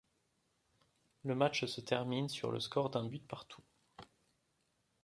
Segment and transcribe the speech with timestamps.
[1.21, 3.61] Le match se termine sur le score d'un but partout.